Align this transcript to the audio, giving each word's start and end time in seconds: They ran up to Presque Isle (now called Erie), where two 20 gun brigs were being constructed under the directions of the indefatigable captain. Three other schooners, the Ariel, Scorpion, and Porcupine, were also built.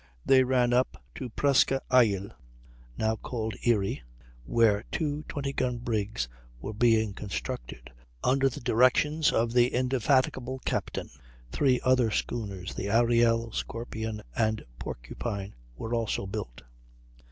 They 0.25 0.43
ran 0.43 0.73
up 0.73 0.97
to 1.13 1.29
Presque 1.29 1.73
Isle 1.91 2.31
(now 2.97 3.17
called 3.17 3.53
Erie), 3.63 4.01
where 4.45 4.83
two 4.91 5.21
20 5.29 5.53
gun 5.53 5.77
brigs 5.77 6.27
were 6.59 6.73
being 6.73 7.13
constructed 7.13 7.91
under 8.23 8.49
the 8.49 8.61
directions 8.61 9.31
of 9.31 9.53
the 9.53 9.71
indefatigable 9.71 10.57
captain. 10.65 11.11
Three 11.51 11.79
other 11.83 12.09
schooners, 12.09 12.73
the 12.73 12.89
Ariel, 12.89 13.51
Scorpion, 13.51 14.23
and 14.35 14.65
Porcupine, 14.79 15.53
were 15.77 15.93
also 15.93 16.25
built. 16.25 16.63